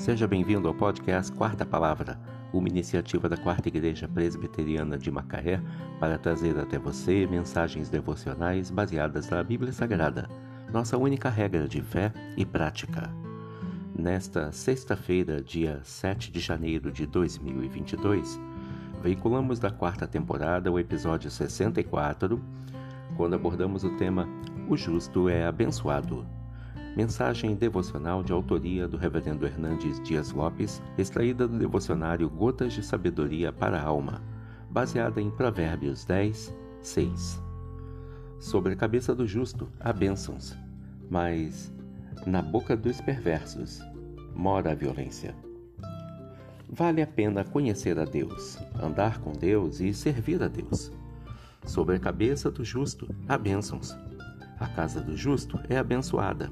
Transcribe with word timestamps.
Seja 0.00 0.26
bem-vindo 0.26 0.66
ao 0.66 0.72
podcast 0.72 1.30
Quarta 1.30 1.66
Palavra, 1.66 2.18
uma 2.54 2.66
iniciativa 2.66 3.28
da 3.28 3.36
Quarta 3.36 3.68
Igreja 3.68 4.08
Presbiteriana 4.08 4.96
de 4.96 5.10
Macaé 5.10 5.60
para 6.00 6.16
trazer 6.16 6.58
até 6.58 6.78
você 6.78 7.26
mensagens 7.26 7.90
devocionais 7.90 8.70
baseadas 8.70 9.28
na 9.28 9.44
Bíblia 9.44 9.74
Sagrada, 9.74 10.26
nossa 10.72 10.96
única 10.96 11.28
regra 11.28 11.68
de 11.68 11.82
fé 11.82 12.14
e 12.34 12.46
prática. 12.46 13.14
Nesta 13.94 14.50
sexta-feira, 14.52 15.42
dia 15.42 15.82
7 15.84 16.32
de 16.32 16.40
janeiro 16.40 16.90
de 16.90 17.04
2022, 17.04 18.40
veiculamos 19.02 19.58
da 19.58 19.70
quarta 19.70 20.06
temporada 20.06 20.72
o 20.72 20.78
episódio 20.78 21.30
64, 21.30 22.42
quando 23.18 23.34
abordamos 23.34 23.84
o 23.84 23.94
tema 23.98 24.26
O 24.66 24.78
Justo 24.78 25.28
é 25.28 25.44
Abençoado. 25.44 26.39
Mensagem 26.96 27.54
devocional 27.54 28.20
de 28.20 28.32
autoria 28.32 28.88
do 28.88 28.96
Reverendo 28.96 29.46
Hernandes 29.46 30.00
Dias 30.00 30.32
Lopes, 30.32 30.82
extraída 30.98 31.46
do 31.46 31.56
devocionário 31.56 32.28
Gotas 32.28 32.72
de 32.72 32.84
Sabedoria 32.84 33.52
para 33.52 33.78
a 33.78 33.84
Alma, 33.84 34.20
baseada 34.68 35.20
em 35.20 35.30
Provérbios 35.30 36.04
10, 36.04 36.52
6. 36.82 37.40
Sobre 38.40 38.72
a 38.72 38.76
cabeça 38.76 39.14
do 39.14 39.24
justo 39.24 39.68
há 39.78 39.92
bênçãos, 39.92 40.58
mas 41.08 41.72
na 42.26 42.42
boca 42.42 42.76
dos 42.76 43.00
perversos 43.00 43.80
mora 44.34 44.72
a 44.72 44.74
violência. 44.74 45.32
Vale 46.68 47.02
a 47.02 47.06
pena 47.06 47.44
conhecer 47.44 48.00
a 48.00 48.04
Deus, 48.04 48.58
andar 48.82 49.20
com 49.20 49.32
Deus 49.32 49.78
e 49.80 49.94
servir 49.94 50.42
a 50.42 50.48
Deus. 50.48 50.90
Sobre 51.64 51.96
a 51.96 52.00
cabeça 52.00 52.50
do 52.50 52.64
justo 52.64 53.08
há 53.28 53.38
bênçãos. 53.38 53.96
A 54.58 54.66
casa 54.66 55.00
do 55.00 55.16
justo 55.16 55.58
é 55.68 55.78
abençoada 55.78 56.50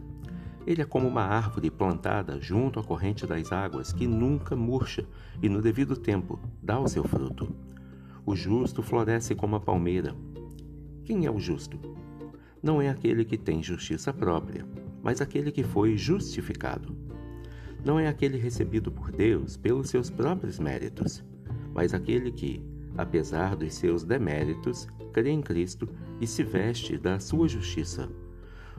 ele 0.68 0.82
é 0.82 0.84
como 0.84 1.08
uma 1.08 1.22
árvore 1.22 1.70
plantada 1.70 2.38
junto 2.42 2.78
à 2.78 2.84
corrente 2.84 3.26
das 3.26 3.50
águas 3.52 3.90
que 3.90 4.06
nunca 4.06 4.54
murcha 4.54 5.02
e 5.42 5.48
no 5.48 5.62
devido 5.62 5.96
tempo 5.96 6.38
dá 6.62 6.78
o 6.78 6.86
seu 6.86 7.02
fruto. 7.04 7.48
O 8.26 8.36
justo 8.36 8.82
floresce 8.82 9.34
como 9.34 9.56
a 9.56 9.60
palmeira. 9.60 10.14
Quem 11.06 11.24
é 11.24 11.30
o 11.30 11.40
justo? 11.40 11.80
Não 12.62 12.82
é 12.82 12.90
aquele 12.90 13.24
que 13.24 13.38
tem 13.38 13.62
justiça 13.62 14.12
própria, 14.12 14.66
mas 15.02 15.22
aquele 15.22 15.50
que 15.50 15.64
foi 15.64 15.96
justificado. 15.96 16.94
Não 17.82 17.98
é 17.98 18.06
aquele 18.06 18.36
recebido 18.36 18.92
por 18.92 19.10
Deus 19.10 19.56
pelos 19.56 19.88
seus 19.88 20.10
próprios 20.10 20.58
méritos, 20.58 21.24
mas 21.72 21.94
aquele 21.94 22.30
que, 22.30 22.62
apesar 22.94 23.56
dos 23.56 23.72
seus 23.72 24.04
deméritos, 24.04 24.86
crê 25.14 25.30
em 25.30 25.40
Cristo 25.40 25.88
e 26.20 26.26
se 26.26 26.44
veste 26.44 26.98
da 26.98 27.18
sua 27.18 27.48
justiça. 27.48 28.06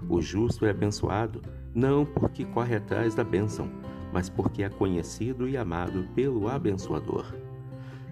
O 0.08 0.22
justo 0.22 0.66
é 0.66 0.70
abençoado 0.70 1.42
não 1.74 2.06
porque 2.06 2.46
corre 2.46 2.76
atrás 2.76 3.14
da 3.14 3.24
bênção, 3.24 3.70
mas 4.12 4.30
porque 4.30 4.64
é 4.64 4.70
conhecido 4.70 5.48
e 5.48 5.58
amado 5.58 6.08
pelo 6.16 6.48
abençoador. 6.48 7.26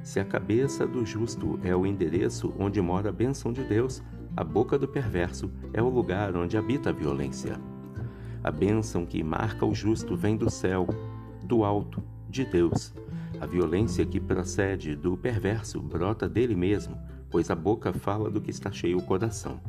Se 0.04 0.20
a 0.20 0.26
cabeça 0.26 0.88
do 0.88 1.06
justo 1.06 1.60
é 1.64 1.76
o 1.76 1.86
endereço 1.86 2.54
onde 2.58 2.82
mora 2.82 3.10
a 3.10 3.12
bênção 3.12 3.52
de 3.52 3.64
Deus, 3.64 4.02
a 4.36 4.44
boca 4.44 4.78
do 4.78 4.88
perverso 4.88 5.52
é 5.74 5.82
o 5.82 5.90
lugar 5.90 6.36
onde 6.36 6.58
habita 6.58 6.90
a 6.90 6.94
violência. 6.94 7.60
A 8.44 8.52
bênção 8.52 9.06
que 9.06 9.24
marca 9.24 9.66
o 9.66 9.74
justo 9.74 10.16
vem 10.16 10.38
do 10.38 10.50
céu, 10.50 10.88
do 11.44 11.66
alto, 11.66 12.02
de 12.30 12.46
Deus. 12.46 12.94
A 13.42 13.46
violência 13.46 14.06
que 14.06 14.20
procede 14.20 14.96
do 14.96 15.18
perverso 15.18 15.82
brota 15.82 16.30
dele 16.30 16.56
mesmo, 16.56 16.98
pois 17.30 17.50
a 17.50 17.56
boca 17.56 17.92
fala 17.92 18.30
do 18.30 18.40
que 18.40 18.52
está 18.52 18.72
cheio 18.72 19.00
o 19.00 19.04
coração. 19.04 19.60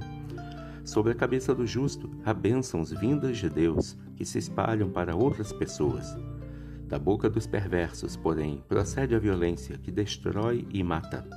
Sobre 0.88 1.12
a 1.12 1.14
cabeça 1.14 1.54
do 1.54 1.66
justo 1.66 2.10
há 2.24 2.32
bênçãos 2.32 2.90
vindas 2.90 3.36
de 3.36 3.50
Deus 3.50 3.94
que 4.16 4.24
se 4.24 4.38
espalham 4.38 4.88
para 4.88 5.14
outras 5.14 5.52
pessoas. 5.52 6.16
Da 6.86 6.98
boca 6.98 7.28
dos 7.28 7.46
perversos, 7.46 8.16
porém, 8.16 8.64
procede 8.66 9.14
a 9.14 9.18
violência 9.18 9.76
que 9.76 9.90
destrói 9.90 10.66
e 10.70 10.82
mata. 10.82 11.28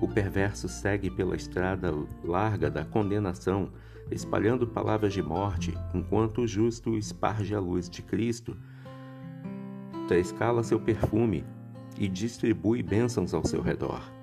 O 0.00 0.08
perverso 0.08 0.70
segue 0.70 1.10
pela 1.10 1.36
estrada 1.36 1.92
larga 2.24 2.70
da 2.70 2.82
condenação, 2.82 3.70
espalhando 4.10 4.66
palavras 4.66 5.12
de 5.12 5.22
morte, 5.22 5.76
enquanto 5.92 6.40
o 6.40 6.46
justo 6.46 6.96
esparge 6.96 7.54
a 7.54 7.60
luz 7.60 7.90
de 7.90 8.00
Cristo, 8.00 8.56
escala 10.18 10.62
seu 10.62 10.80
perfume 10.80 11.44
e 11.98 12.08
distribui 12.08 12.82
bênçãos 12.82 13.34
ao 13.34 13.44
seu 13.44 13.60
redor. 13.60 14.17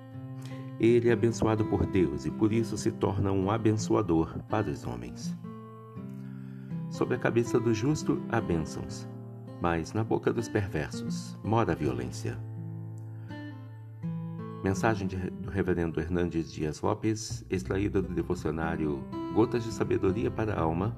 Ele 0.78 1.08
é 1.08 1.12
abençoado 1.12 1.64
por 1.64 1.86
Deus 1.86 2.26
e 2.26 2.30
por 2.30 2.52
isso 2.52 2.76
se 2.76 2.90
torna 2.90 3.32
um 3.32 3.50
abençoador 3.50 4.38
para 4.48 4.70
os 4.70 4.84
homens. 4.86 5.36
Sobre 6.90 7.14
a 7.14 7.18
cabeça 7.18 7.58
do 7.58 7.72
justo 7.72 8.22
há 8.28 8.40
bênçãos, 8.40 9.08
mas 9.60 9.92
na 9.92 10.04
boca 10.04 10.32
dos 10.32 10.48
perversos 10.48 11.38
mora 11.42 11.72
a 11.72 11.74
violência. 11.74 12.38
Mensagem 14.62 15.06
de, 15.06 15.16
do 15.16 15.50
Reverendo 15.50 16.00
Hernandes 16.00 16.52
Dias 16.52 16.80
Lopes, 16.80 17.44
extraída 17.48 18.02
do 18.02 18.12
devocionário 18.12 19.02
Gotas 19.34 19.64
de 19.64 19.72
Sabedoria 19.72 20.30
para 20.30 20.54
a 20.54 20.60
Alma, 20.60 20.96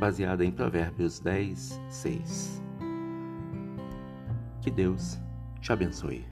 baseada 0.00 0.44
em 0.44 0.50
Provérbios 0.50 1.20
10, 1.20 1.80
6. 1.88 2.62
Que 4.62 4.70
Deus 4.70 5.18
te 5.60 5.72
abençoe. 5.72 6.24